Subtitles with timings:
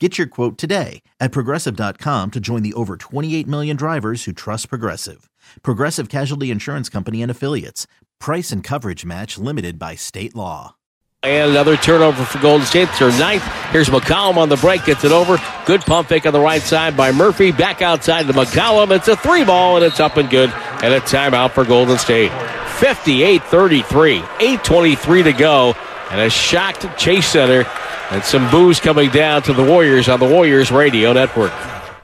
[0.00, 4.68] Get your quote today at progressive.com to join the over 28 million drivers who trust
[4.68, 5.30] Progressive.
[5.62, 7.86] Progressive Casualty Insurance Company and Affiliates.
[8.18, 10.74] Price and coverage match limited by state law.
[11.22, 12.88] And another turnover for Golden State.
[12.88, 13.44] It's their ninth.
[13.70, 15.38] Here's McCollum on the break, gets it over.
[15.64, 17.52] Good pump fake on the right side by Murphy.
[17.52, 18.90] Back outside to McCollum.
[18.94, 20.50] It's a three ball, and it's up and good.
[20.82, 22.32] And a timeout for Golden State.
[22.78, 24.18] 58 33.
[24.18, 25.74] 8.23 to go.
[26.14, 27.66] And a shocked Chase Center
[28.12, 31.52] and some boos coming down to the Warriors on the Warriors Radio Network.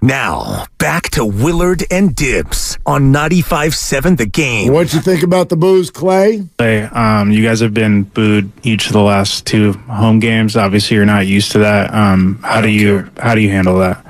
[0.02, 4.72] Now, back to Willard and Dibs on 95.7 The Game.
[4.72, 6.48] What'd you think about the boos, Klay?
[6.58, 10.56] Hey, um, you guys have been booed each of the last two home games.
[10.56, 11.94] Obviously, you're not used to that.
[11.94, 13.10] Um, how do you care.
[13.18, 14.04] how do you handle that?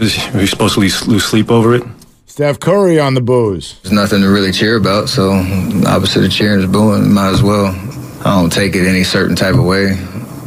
[0.00, 1.82] Are you supposed to lose, lose sleep over it?
[2.24, 3.78] Steph Curry on the boos.
[3.82, 5.32] There's nothing to really cheer about, so
[5.86, 7.12] opposite of cheering is booing.
[7.12, 7.74] Might as well.
[8.24, 9.98] I don't take it any certain type of way.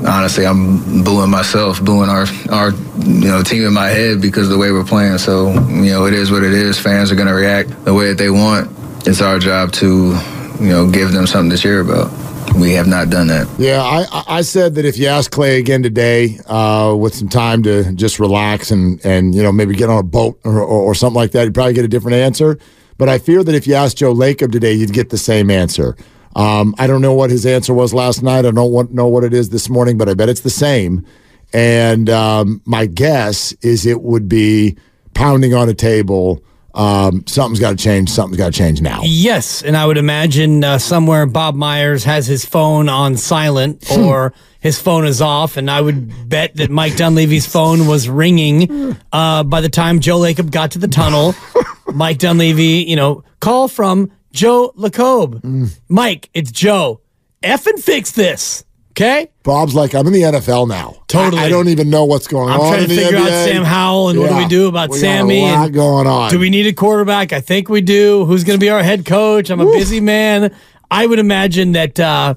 [0.08, 4.52] Honestly, I'm booing myself, booing our our you know team in my head because of
[4.52, 5.18] the way we're playing.
[5.18, 6.80] So you know it is what it is.
[6.80, 8.72] Fans are going to react the way that they want.
[9.06, 10.18] It's our job to
[10.60, 12.12] you know give them something to cheer about.
[12.56, 13.50] We have not done that.
[13.58, 17.64] Yeah, I, I said that if you ask Klay again today, uh, with some time
[17.64, 20.96] to just relax and, and you know maybe get on a boat or, or, or
[20.96, 22.58] something like that, you'd probably get a different answer.
[22.98, 25.98] But I fear that if you ask Joe Lacob today, you'd get the same answer.
[26.36, 28.46] Um, I don't know what his answer was last night.
[28.46, 31.06] I don't want, know what it is this morning, but I bet it's the same.
[31.54, 34.76] And um, my guess is it would be
[35.14, 36.44] pounding on a table.
[36.74, 38.10] Um, something's got to change.
[38.10, 39.00] Something's got to change now.
[39.04, 44.34] Yes, and I would imagine uh, somewhere Bob Myers has his phone on silent or
[44.60, 49.44] his phone is off, and I would bet that Mike Dunleavy's phone was ringing uh,
[49.44, 51.34] by the time Joe Lacob got to the tunnel.
[51.94, 55.72] Mike Dunleavy, you know, call from Joe Lacob.
[55.88, 57.02] Mike, it's Joe.
[57.42, 59.32] F and fix this, okay?
[59.44, 60.96] Bob's like, I'm in the NFL now.
[61.08, 61.42] Totally.
[61.42, 62.60] I, I don't even know what's going on.
[62.60, 65.02] I'm trying to figure out Sam Howell and what do we do about We got
[65.02, 65.40] Sammy?
[65.42, 66.32] A lot going on.
[66.32, 67.34] Do we need a quarterback?
[67.34, 68.26] I think we do.
[68.26, 69.50] Who's going to be our head coach?
[69.50, 70.54] I'm a busy man.
[70.92, 72.00] I would imagine that.
[72.00, 72.36] Uh,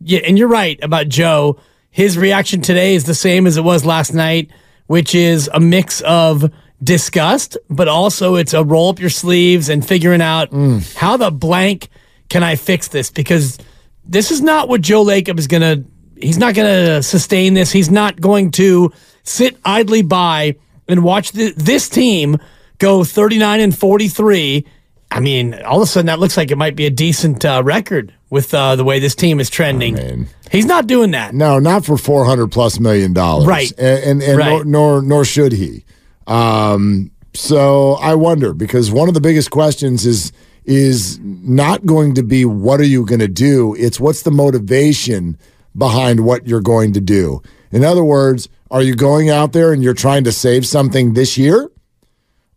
[0.00, 1.58] yeah, and you're right about Joe.
[1.90, 4.50] His reaction today is the same as it was last night,
[4.86, 6.50] which is a mix of
[6.82, 10.94] disgust, but also it's a roll up your sleeves and figuring out Mm.
[10.96, 11.88] how the blank
[12.28, 13.58] can I fix this because
[14.04, 15.84] this is not what Joe Lacob is going to.
[16.20, 17.72] He's not going to sustain this.
[17.72, 18.92] He's not going to
[19.22, 20.56] sit idly by
[20.88, 22.36] and watch th- this team
[22.78, 24.66] go 39 and 43.
[25.12, 27.62] I mean, all of a sudden that looks like it might be a decent uh,
[27.64, 30.28] record with uh, the way this team is trending.
[30.52, 31.34] He's not doing that.
[31.34, 33.46] No, not for four hundred plus million dollars.
[33.46, 33.72] Right.
[33.78, 34.48] And and, and Right.
[34.50, 35.84] Nor, nor nor should he.
[36.30, 40.32] Um, so I wonder because one of the biggest questions is
[40.64, 43.74] is not going to be what are you going to do.
[43.78, 45.36] It's what's the motivation
[45.76, 47.42] behind what you're going to do.
[47.72, 51.36] In other words, are you going out there and you're trying to save something this
[51.36, 51.70] year?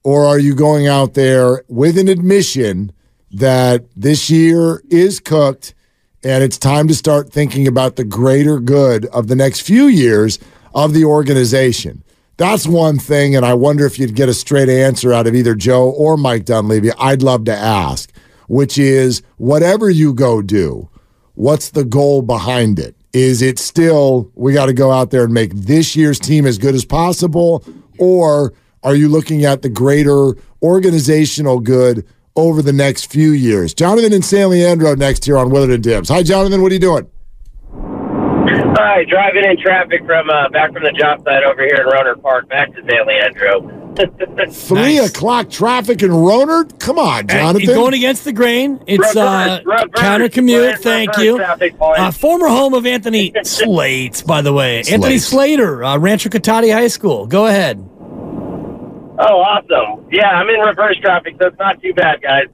[0.04, 2.92] Or are you going out there with an admission
[3.32, 5.74] that this year is cooked
[6.24, 10.40] and it's time to start thinking about the greater good of the next few years
[10.76, 12.04] of the organization?
[12.38, 15.54] That's one thing, and I wonder if you'd get a straight answer out of either
[15.54, 16.92] Joe or Mike Dunleavy.
[16.94, 18.12] I'd love to ask,
[18.48, 20.90] which is whatever you go do,
[21.36, 22.96] what's the goal behind it?
[23.14, 26.58] Is it still we got to go out there and make this year's team as
[26.58, 27.64] good as possible,
[28.00, 30.34] or are you looking at the greater
[30.64, 32.04] organizational good
[32.36, 33.76] over the next few years?
[33.76, 36.10] Jonathan and San Leandro next here on Willard and Dibs.
[36.10, 36.64] Hi, Jonathan.
[36.64, 37.08] What are you doing?
[38.76, 42.22] Hi, driving in traffic from uh, back from the job site over here in Rohnert
[42.22, 43.80] Park, back to San Leandro.
[44.52, 46.80] Three o'clock traffic in Rohnert?
[46.80, 47.62] Come on, Hey, Jonathan.
[47.62, 48.84] you're going against the grain.
[48.88, 50.62] It's uh, Reverse, reverse, counter commute.
[50.64, 51.80] reverse, Thank reverse you.
[51.80, 54.78] Uh, former home of Anthony Slates, by the way.
[54.80, 55.26] Anthony Slates.
[55.26, 57.28] Slater, uh, Rancho Cotati High School.
[57.28, 57.78] Go ahead.
[59.20, 60.08] Oh, awesome.
[60.12, 62.48] Yeah, I'm in reverse traffic, so it's not too bad, guys.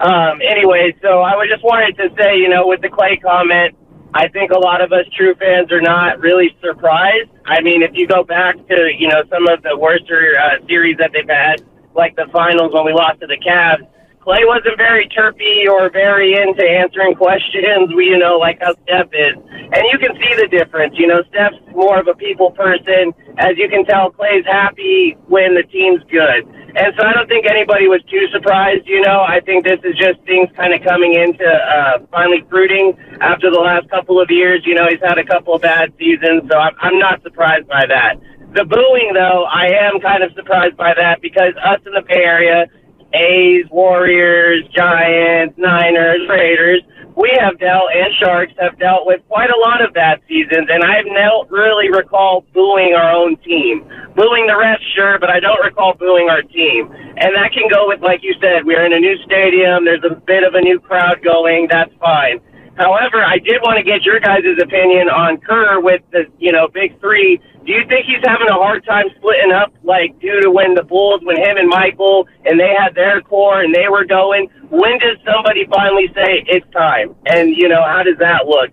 [0.00, 3.74] Um, anyway, so I was just wanted to say, you know, with the Klay comment,
[4.14, 7.30] I think a lot of us true fans are not really surprised.
[7.46, 10.98] I mean, if you go back to, you know, some of the worst uh, series
[10.98, 11.62] that they've had,
[11.94, 13.86] like the finals when we lost to the Cavs,
[14.22, 17.90] Klay wasn't very chirpy or very into answering questions.
[17.94, 20.94] We, you know, like how Steph is, and you can see the difference.
[20.96, 23.12] You know, Steph's more of a people person.
[23.38, 26.46] As you can tell, Klay's happy when the team's good,
[26.78, 28.86] and so I don't think anybody was too surprised.
[28.86, 32.94] You know, I think this is just things kind of coming into uh, finally fruiting
[33.20, 34.62] after the last couple of years.
[34.64, 37.86] You know, he's had a couple of bad seasons, so I'm, I'm not surprised by
[37.90, 38.22] that.
[38.54, 42.22] The booing, though, I am kind of surprised by that because us in the Bay
[42.22, 42.66] Area
[43.14, 46.82] A's, Warriors, Giants, Niners, Raiders,
[47.16, 50.82] we have dealt, and Sharks have dealt with quite a lot of bad seasons, and
[50.82, 53.84] I don't really recall booing our own team.
[54.16, 56.88] Booing the refs, sure, but I don't recall booing our team.
[57.16, 60.14] And that can go with, like you said, we're in a new stadium, there's a
[60.14, 62.40] bit of a new crowd going, that's fine.
[62.76, 66.68] However, I did want to get your guys' opinion on Kerr with the, you know,
[66.68, 67.38] big three.
[67.66, 70.82] Do you think he's having a hard time splitting up, like, due to when the
[70.82, 74.48] Bulls, when him and Michael, and they had their core and they were going?
[74.70, 77.14] When does somebody finally say it's time?
[77.26, 78.70] And, you know, how does that look?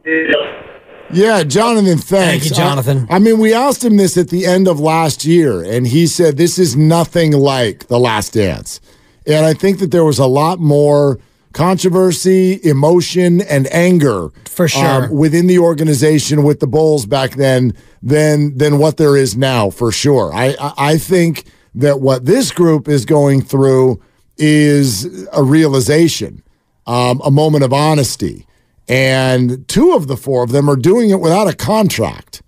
[1.12, 2.10] Yeah, Jonathan, thanks.
[2.10, 3.08] Thank you, Jonathan.
[3.10, 6.08] I, I, mean, we asked him this at the end of last year, and he
[6.08, 8.80] said this is nothing like The Last Dance.
[9.26, 11.20] And I think that there was a lot more
[11.54, 17.74] controversy, emotion, and anger for sure um, within the organization with the Bulls back then
[18.02, 20.34] than than what there is now for sure.
[20.34, 24.02] I I think that what this group is going through
[24.38, 26.44] is a realization,
[26.88, 28.46] um, a moment of honesty,
[28.88, 32.42] and two of the four of them are doing it without a contract.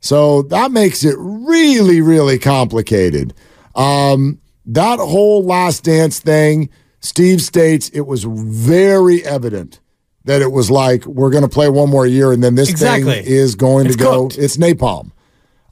[0.00, 3.34] So that makes it really, really complicated.
[3.74, 6.68] Um, that whole last dance thing
[7.00, 9.80] Steve states it was very evident
[10.24, 13.12] that it was like we're going to play one more year and then this exactly.
[13.12, 14.28] thing is going it's to go.
[14.28, 14.38] Cooked.
[14.38, 15.12] It's napalm.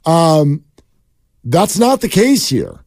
[0.05, 0.63] Um,
[1.43, 2.79] that's not the case here.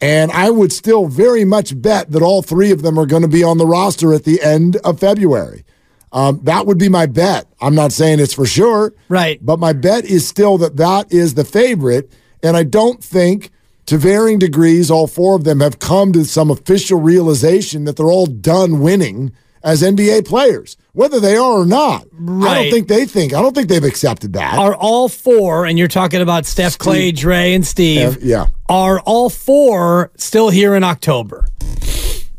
[0.00, 3.28] And I would still very much bet that all three of them are going to
[3.28, 5.64] be on the roster at the end of February.
[6.12, 7.46] Um, that would be my bet.
[7.60, 8.94] I'm not saying it's for sure.
[9.08, 9.44] Right.
[9.44, 12.12] But my bet is still that that is the favorite.
[12.42, 13.50] And I don't think
[13.86, 18.06] to varying degrees, all four of them have come to some official realization that they're
[18.06, 22.06] all done winning as NBA players, whether they are or not.
[22.12, 22.50] Right.
[22.50, 23.34] I don't think they think.
[23.34, 24.58] I don't think they've accepted that.
[24.58, 28.22] Are all four, and you're talking about Steph, Steve, Klay, Dre, and Steve?
[28.22, 28.46] yeah.
[28.68, 31.46] Are all four still here in October?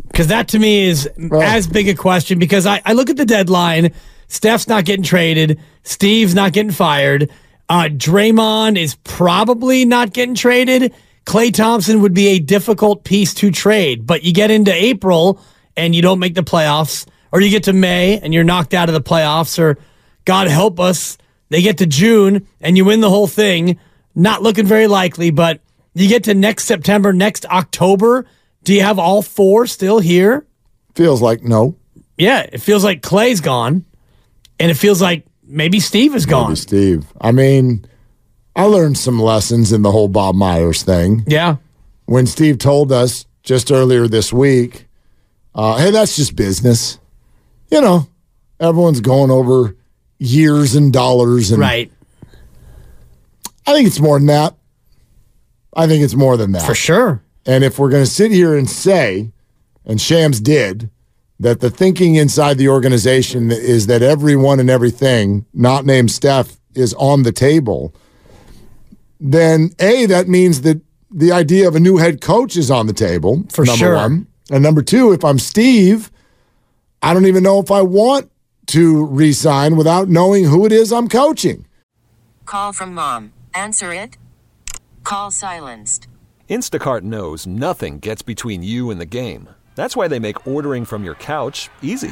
[0.07, 2.39] Because that to me is as big a question.
[2.39, 3.93] Because I, I look at the deadline.
[4.27, 5.59] Steph's not getting traded.
[5.83, 7.29] Steve's not getting fired.
[7.69, 10.93] Uh, Draymond is probably not getting traded.
[11.27, 15.41] Klay Thompson would be a difficult piece to trade, but you get into April
[15.75, 18.87] and you don't make the playoffs, or you get to May and you're knocked out
[18.87, 19.77] of the playoffs, or
[20.23, 21.17] God help us,
[21.49, 23.77] they get to June and you win the whole thing.
[24.15, 25.59] Not looking very likely, but
[25.93, 28.25] you get to next September, next October.
[28.63, 30.47] Do you have all four still here?
[30.95, 31.75] Feels like no.
[32.17, 33.83] Yeah, it feels like Klay's gone,
[34.61, 36.51] and it feels like maybe Steve is gone.
[36.51, 37.05] Maybe Steve.
[37.19, 37.85] I mean,
[38.57, 41.23] I learned some lessons in the whole Bob Myers thing.
[41.27, 41.57] Yeah.
[42.05, 44.87] When Steve told us just earlier this week,
[45.53, 46.97] uh, hey, that's just business.
[47.69, 48.07] You know,
[48.59, 49.75] everyone's going over
[50.17, 51.51] years and dollars.
[51.51, 51.91] And right.
[53.67, 54.55] I think it's more than that.
[55.75, 56.65] I think it's more than that.
[56.65, 57.21] For sure.
[57.45, 59.31] And if we're going to sit here and say,
[59.85, 60.89] and Shams did,
[61.39, 66.95] that the thinking inside the organization is that everyone and everything, not named Steph, is
[66.95, 67.93] on the table–
[69.19, 70.81] then A, that means that
[71.11, 73.43] the idea of a new head coach is on the table.
[73.51, 73.95] For number sure.
[73.95, 74.27] One.
[74.51, 76.11] And number two, if I'm Steve,
[77.01, 78.31] I don't even know if I want
[78.67, 81.65] to resign without knowing who it is I'm coaching.
[82.45, 83.33] Call from mom.
[83.53, 84.17] Answer it.
[85.03, 86.07] Call silenced.
[86.49, 89.49] Instacart knows nothing gets between you and the game.
[89.75, 92.11] That's why they make ordering from your couch easy.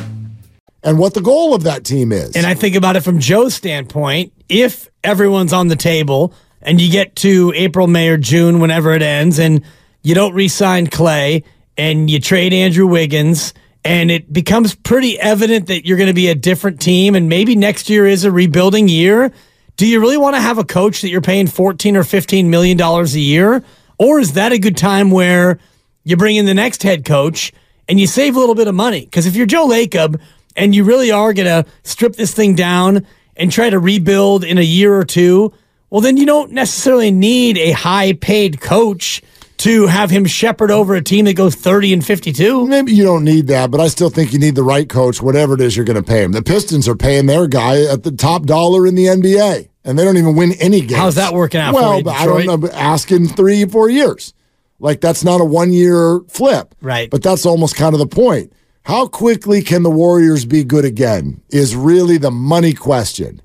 [0.83, 2.35] And what the goal of that team is.
[2.35, 4.33] And I think about it from Joe's standpoint.
[4.49, 9.01] If everyone's on the table and you get to April, May, or June, whenever it
[9.01, 9.63] ends, and
[10.01, 11.43] you don't re sign Klay
[11.77, 16.29] and you trade Andrew Wiggins and it becomes pretty evident that you're going to be
[16.29, 19.31] a different team and maybe next year is a rebuilding year
[19.77, 22.77] do you really want to have a coach that you're paying 14 or 15 million
[22.77, 23.63] dollars a year
[23.97, 25.59] or is that a good time where
[26.03, 27.51] you bring in the next head coach
[27.87, 30.19] and you save a little bit of money because if you're joe lacob
[30.55, 33.05] and you really are going to strip this thing down
[33.35, 35.53] and try to rebuild in a year or two
[35.89, 39.21] well then you don't necessarily need a high paid coach
[39.61, 42.65] to have him shepherd over a team that goes 30 and 52.
[42.65, 45.53] Maybe you don't need that, but I still think you need the right coach, whatever
[45.53, 46.31] it is you're going to pay him.
[46.31, 50.03] The Pistons are paying their guy at the top dollar in the NBA, and they
[50.03, 50.95] don't even win any games.
[50.95, 54.33] How's that working out well, you, I don't know, asking three, four years.
[54.79, 56.73] Like, that's not a one year flip.
[56.81, 57.07] Right.
[57.11, 58.51] But that's almost kind of the point.
[58.83, 63.41] How quickly can the Warriors be good again is really the money question.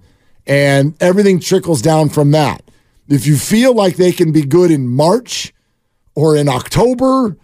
[0.46, 2.62] And everything trickles down from that.
[3.08, 5.52] If you feel like they can be good in March,
[6.16, 7.36] or in October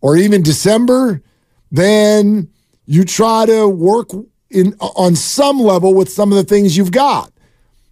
[0.00, 1.22] or even December,
[1.70, 2.48] then
[2.86, 4.10] you try to work
[4.50, 7.30] in on some level with some of the things you've got.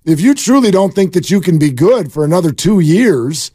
[0.04, 3.52] If you truly don't think that you can be good for another 2 years,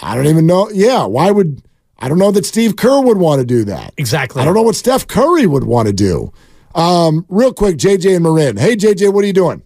[0.00, 0.70] I don't even know.
[0.70, 1.62] Yeah, why would
[2.02, 3.94] I don't know that Steve Kerr would want to do that.
[3.96, 4.42] Exactly.
[4.42, 6.32] I don't know what Steph Curry would want to do.
[6.74, 8.56] Um, real quick, JJ and Marin.
[8.56, 9.62] Hey, JJ, what are you doing?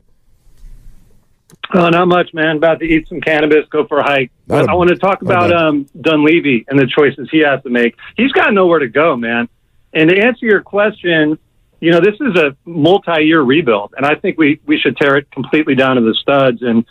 [1.73, 2.59] Oh, not much, man.
[2.59, 4.31] About to eat some cannabis, go for a hike.
[4.47, 7.97] But I want to talk about um, Dunleavy and the choices he has to make.
[8.19, 9.49] He's got nowhere to go, man.
[9.95, 11.39] And to answer your question,
[11.81, 15.31] you know, this is a multi-year rebuild, and I think we we should tear it
[15.31, 16.63] completely down to the studs.
[16.63, 16.85] And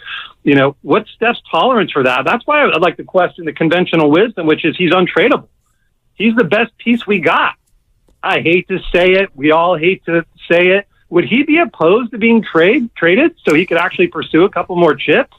[0.44, 2.26] you know, what's Steph's tolerance for that?
[2.26, 5.48] That's why I'd like to question the conventional wisdom, which is he's untradeable.
[6.14, 7.56] He's the best piece we got.
[8.24, 9.36] I hate to say it.
[9.36, 13.54] We all hate to say it would he be opposed to being trade traded so
[13.54, 15.36] he could actually pursue a couple more chips?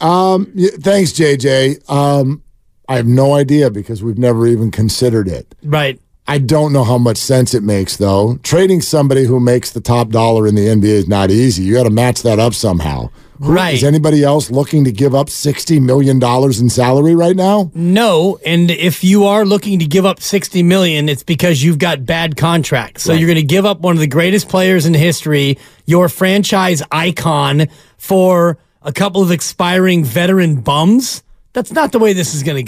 [0.00, 1.90] Um, thanks, JJ.
[1.90, 2.42] Um,
[2.88, 5.54] I have no idea because we've never even considered it.
[5.62, 6.00] Right.
[6.28, 8.36] I don't know how much sense it makes, though.
[8.42, 11.62] Trading somebody who makes the top dollar in the NBA is not easy.
[11.62, 13.08] You got to match that up somehow.
[13.38, 13.74] Right.
[13.74, 17.70] Is anybody else looking to give up $60 million in salary right now?
[17.74, 18.38] No.
[18.44, 22.36] And if you are looking to give up $60 million, it's because you've got bad
[22.36, 23.04] contracts.
[23.04, 23.18] So right.
[23.18, 25.56] you're going to give up one of the greatest players in history,
[25.86, 31.22] your franchise icon, for a couple of expiring veteran bums.
[31.54, 32.67] That's not the way this is going to go.